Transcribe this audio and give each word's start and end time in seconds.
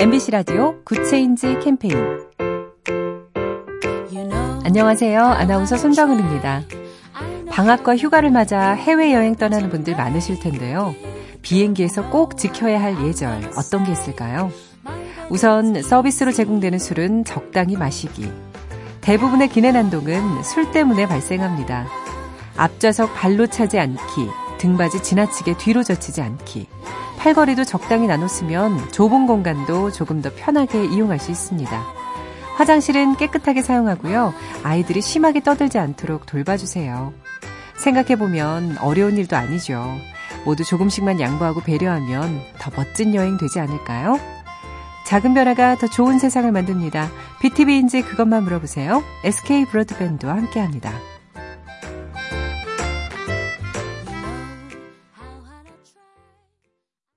MBC 0.00 0.30
라디오 0.30 0.80
Good 0.84 1.14
Change 1.14 1.58
캠페인 1.58 1.92
안녕하세요. 4.64 5.20
아나운서 5.20 5.76
손정은입니다. 5.76 6.62
방학과 7.50 7.96
휴가를 7.96 8.30
맞아 8.30 8.74
해외여행 8.74 9.34
떠나는 9.34 9.70
분들 9.70 9.96
많으실 9.96 10.38
텐데요. 10.38 10.94
비행기에서 11.42 12.10
꼭 12.10 12.36
지켜야 12.36 12.80
할 12.80 13.04
예절 13.04 13.50
어떤 13.56 13.82
게 13.82 13.90
있을까요? 13.90 14.52
우선 15.30 15.82
서비스로 15.82 16.30
제공되는 16.30 16.78
술은 16.78 17.24
적당히 17.24 17.76
마시기. 17.76 18.30
대부분의 19.00 19.48
기내 19.48 19.72
난동은 19.72 20.44
술 20.44 20.70
때문에 20.70 21.08
발생합니다. 21.08 21.88
앞좌석 22.56 23.16
발로 23.16 23.48
차지 23.48 23.80
않기, 23.80 24.28
등받이 24.58 25.02
지나치게 25.02 25.56
뒤로 25.56 25.82
젖히지 25.82 26.20
않기, 26.22 26.68
팔걸이도 27.18 27.64
적당히 27.64 28.06
나눴으면 28.06 28.90
좁은 28.92 29.26
공간도 29.26 29.90
조금 29.90 30.22
더 30.22 30.30
편하게 30.34 30.84
이용할 30.84 31.18
수 31.18 31.30
있습니다. 31.30 31.84
화장실은 32.56 33.16
깨끗하게 33.16 33.62
사용하고요. 33.62 34.32
아이들이 34.62 35.00
심하게 35.00 35.40
떠들지 35.40 35.78
않도록 35.78 36.26
돌봐주세요. 36.26 37.12
생각해보면 37.76 38.78
어려운 38.78 39.16
일도 39.16 39.36
아니죠. 39.36 39.96
모두 40.44 40.64
조금씩만 40.64 41.20
양보하고 41.20 41.60
배려하면 41.60 42.40
더 42.58 42.70
멋진 42.74 43.14
여행 43.14 43.36
되지 43.36 43.60
않을까요? 43.60 44.18
작은 45.06 45.34
변화가 45.34 45.76
더 45.76 45.86
좋은 45.86 46.18
세상을 46.18 46.50
만듭니다. 46.50 47.08
BTV인지 47.40 48.02
그것만 48.02 48.44
물어보세요. 48.44 49.02
SK 49.24 49.66
브로드밴드와 49.66 50.34
함께합니다. 50.34 50.92